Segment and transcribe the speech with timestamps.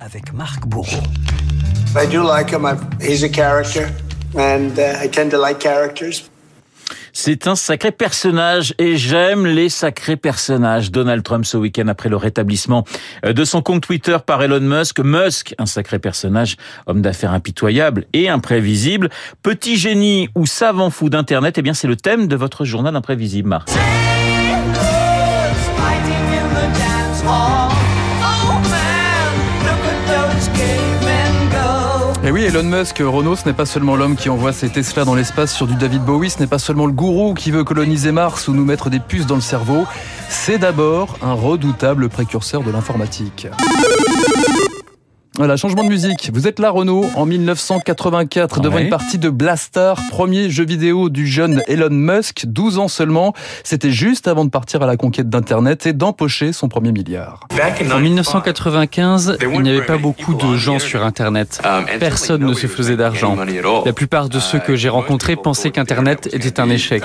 [0.00, 1.02] avec Marc Bourreau.
[1.96, 2.66] I do like him.
[3.00, 3.88] He's a character,
[4.36, 6.28] and uh, I tend to like characters.
[7.18, 10.90] C'est un sacré personnage et j'aime les sacrés personnages.
[10.90, 12.84] Donald Trump ce week-end après le rétablissement
[13.24, 15.00] euh, de son compte Twitter par Elon Musk.
[15.00, 16.56] Musk, un sacré personnage,
[16.86, 19.08] homme d'affaires impitoyable et imprévisible.
[19.42, 23.48] Petit génie ou savant fou d'Internet, eh bien c'est le thème de votre journal imprévisible,
[23.48, 23.70] Marc.
[32.26, 35.14] Et oui, Elon Musk, Renault, ce n'est pas seulement l'homme qui envoie ses Tesla dans
[35.14, 38.48] l'espace sur du David Bowie, ce n'est pas seulement le gourou qui veut coloniser Mars
[38.48, 39.86] ou nous mettre des puces dans le cerveau,
[40.28, 43.46] c'est d'abord un redoutable précurseur de l'informatique.
[45.36, 46.30] Voilà, changement de musique.
[46.32, 51.26] Vous êtes là, Renault, en 1984, devant une partie de Blastar, premier jeu vidéo du
[51.26, 53.34] jeune Elon Musk, 12 ans seulement.
[53.62, 57.46] C'était juste avant de partir à la conquête d'Internet et d'empocher son premier milliard.
[57.92, 61.60] En 1995, il n'y avait pas beaucoup de gens sur Internet.
[62.00, 63.36] Personne ne se faisait d'argent.
[63.84, 67.02] La plupart de ceux que j'ai rencontrés pensaient qu'Internet était un échec.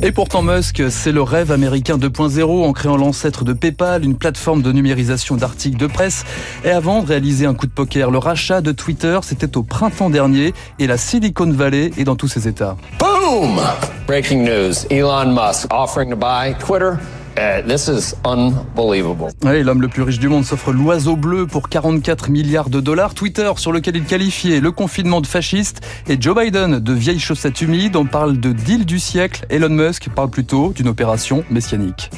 [0.00, 4.62] Et pourtant Musk, c'est le rêve américain 2.0 en créant l'ancêtre de PayPal, une plateforme
[4.62, 6.24] de numérisation d'articles de presse.
[6.64, 10.10] Et avant de réaliser un coup de poker, le rachat de Twitter, c'était au printemps
[10.10, 12.76] dernier et la Silicon Valley est dans tous ses états.
[12.98, 13.60] Boom!
[14.06, 14.86] Breaking news.
[14.90, 16.92] Elon Musk offering to buy Twitter
[17.38, 19.28] Uh, this is unbelievable.
[19.44, 23.14] Oui, l'homme le plus riche du monde s'offre l'oiseau bleu pour 44 milliards de dollars.
[23.14, 27.60] Twitter, sur lequel il qualifiait le confinement de fasciste, et Joe Biden de vieilles chaussettes
[27.60, 27.94] humides.
[27.94, 29.46] On parle de deal du siècle.
[29.50, 32.10] Elon Musk parle plutôt d'une opération messianique.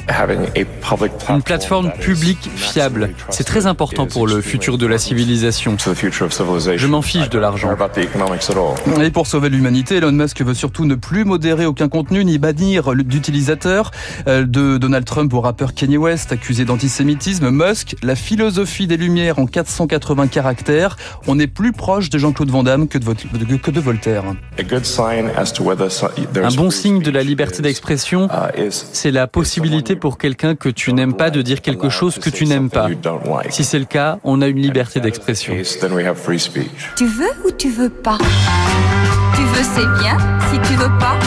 [1.29, 5.77] Une plateforme publique fiable, c'est très important pour le futur de la civilisation.
[5.77, 7.69] Je m'en fiche de l'argent.
[8.99, 12.95] Et pour sauver l'humanité, Elon Musk veut surtout ne plus modérer aucun contenu ni bannir
[12.95, 13.91] d'utilisateurs
[14.27, 19.39] euh, de Donald Trump au rappeur Kanye West accusé d'antisémitisme, Musk, la philosophie des Lumières
[19.39, 20.95] en 480 caractères.
[21.27, 24.23] On est plus proche de Jean-Claude Van Damme que de, que de Voltaire.
[26.43, 28.29] Un bon signe de la liberté d'expression,
[28.69, 32.45] c'est la possibilité pour quelqu'un que tu n'aimes pas de dire quelque chose que tu
[32.45, 32.87] n'aimes pas.
[33.49, 35.53] Si c'est le cas, on a une liberté d'expression.
[36.95, 38.17] Tu veux ou tu veux pas?
[39.35, 40.17] Tu veux, c'est bien.
[40.51, 41.17] Si tu veux pas,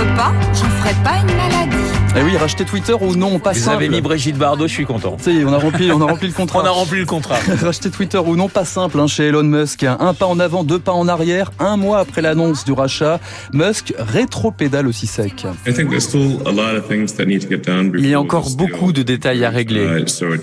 [0.00, 1.99] veux pas, je ferai pas une maladie.
[2.16, 3.76] Eh oui, racheter Twitter ou non, pas Vous simple.
[3.76, 5.16] avez mis Brigitte Bardot, je suis content.
[5.28, 6.60] Est, on a rempli, on a rempli le contrat.
[6.62, 7.36] On a rempli le contrat.
[7.62, 9.84] racheter Twitter ou non, pas simple hein, chez Elon Musk.
[9.84, 11.52] Un pas en avant, deux pas en arrière.
[11.60, 13.20] Un mois après l'annonce du rachat,
[13.52, 15.46] Musk rétro-pédale aussi sec.
[18.00, 19.86] Il y a encore beaucoup de détails à régler.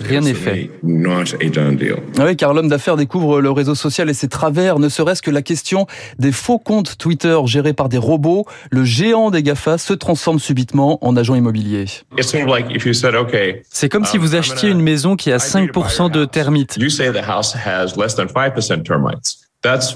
[0.08, 0.70] Rien n'est fait.
[2.18, 5.30] Ah oui, car l'homme d'affaires découvre le réseau social et ses travers, ne serait-ce que
[5.30, 5.86] la question
[6.18, 8.46] des faux comptes Twitter gérés par des robots.
[8.70, 11.57] Le géant des GAFA se transforme subitement en agent immobilier.
[13.70, 16.76] C'est comme si vous achetiez une maison qui a 5% de termites.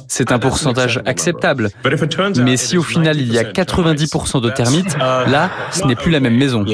[0.08, 1.70] C'est un pourcentage acceptable.
[2.42, 6.18] Mais si au final il y a 90% de termites, là, ce n'est plus la
[6.18, 6.64] même maison.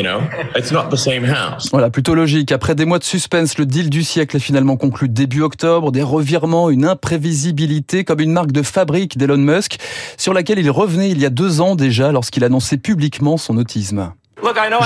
[1.71, 2.51] Voilà, plutôt logique.
[2.51, 5.93] Après des mois de suspense, le deal du siècle est finalement conclu début octobre.
[5.93, 9.77] Des revirements, une imprévisibilité comme une marque de fabrique d'Elon Musk
[10.17, 14.13] sur laquelle il revenait il y a deux ans déjà lorsqu'il annonçait publiquement son autisme.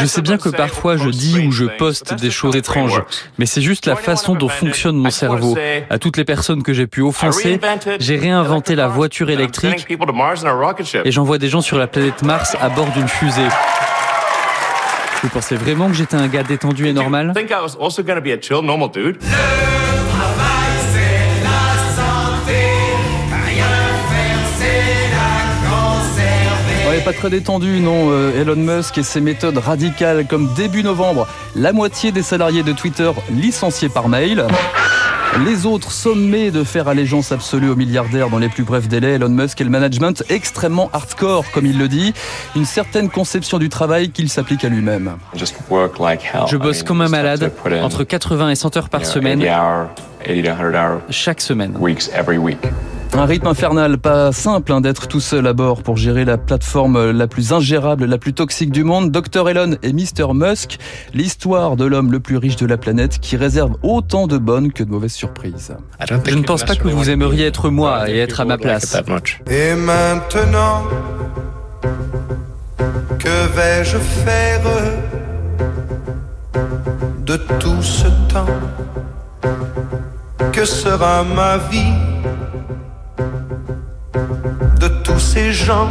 [0.01, 3.03] Je sais bien que parfois je dis ou je poste des choses étranges,
[3.39, 5.57] mais c'est juste la façon dont fonctionne mon cerveau.
[5.91, 7.61] À toutes les personnes que j'ai pu offenser,
[7.99, 9.87] j'ai réinventé la voiture électrique
[11.05, 13.43] et j'envoie des gens sur la planète Mars à bord d'une fusée.
[15.23, 17.33] Vous pensez vraiment que j'étais un gars détendu et normal?
[27.13, 28.11] Pas très détendu, non.
[28.11, 32.73] Euh, Elon Musk et ses méthodes radicales, comme début novembre, la moitié des salariés de
[32.73, 34.47] Twitter licenciés par mail.
[35.47, 39.31] Les autres sommés de faire allégeance absolue aux milliardaires dans les plus brefs délais, Elon
[39.31, 42.13] Musk et le management extrêmement hardcore, comme il le dit,
[42.55, 45.17] une certaine conception du travail qu'il s'applique à lui-même.
[46.47, 47.51] Je bosse comme un malade,
[47.83, 49.43] entre 80 et 100 heures par semaine,
[51.11, 51.75] chaque semaine.
[53.15, 57.11] Un rythme infernal, pas simple hein, d'être tout seul à bord pour gérer la plateforme
[57.11, 59.11] la plus ingérable, la plus toxique du monde.
[59.13, 60.79] Dr Elon et Mr Musk,
[61.13, 64.83] l'histoire de l'homme le plus riche de la planète qui réserve autant de bonnes que
[64.83, 65.75] de mauvaises surprises.
[66.27, 68.97] Je ne pense pas que vous aimeriez être moi et être à ma place.
[69.51, 70.85] Et maintenant,
[73.19, 74.63] que vais-je faire
[77.27, 78.47] de tout ce temps?
[80.51, 82.12] Que sera ma vie?
[85.35, 85.89] Ces gens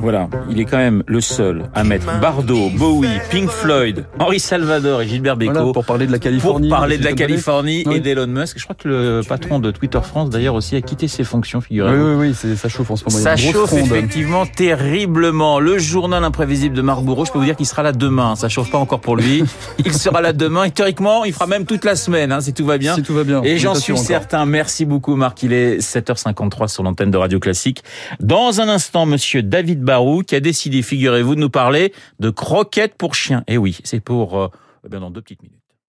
[0.00, 5.02] Voilà, il est quand même le seul à mettre Bardot, Bowie, Pink Floyd, Henri Salvador
[5.02, 6.68] et Gilbert Bécaud Voilà, pour parler de la Californie.
[6.68, 7.12] pour parler de la.
[7.12, 7.96] Californie Oui.
[7.96, 8.58] et d'Elon Musk.
[8.58, 11.64] Je crois que le patron de Twitter France d'ailleurs aussi a quitté ses fonctions, Oui,
[11.68, 12.04] figurez-vous.
[12.20, 13.18] oui, oui, c'est- ça chauffe en ce moment.
[13.18, 13.80] Ça chauffe fronde.
[13.80, 15.60] effectivement terriblement.
[15.60, 18.36] Le journal imprévisible de Marc Bourreau, je peux vous dire qu'il sera là demain.
[18.36, 19.44] Ça chauffe pas encore pour lui.
[19.84, 22.64] Il sera là demain et théoriquement, il fera même toute la semaine, hein, si tout
[22.64, 22.94] va bien.
[22.94, 23.42] Si tout va bien.
[23.42, 24.04] Et j'en suis encore.
[24.04, 24.46] certain.
[24.46, 25.42] Merci beaucoup, Marc.
[25.42, 27.82] Il est 7h53 sur l'antenne de Radio Classique.
[28.20, 32.94] Dans un instant, monsieur David Barou, qui a décidé, figurez-vous, de nous parler de croquettes
[32.94, 33.42] pour chiens.
[33.48, 34.48] Et oui, c'est pour, euh,
[34.86, 35.59] eh dans deux petites minutes.